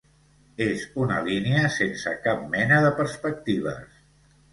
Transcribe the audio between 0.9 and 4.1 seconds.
una línia sense cap mena de perspectives.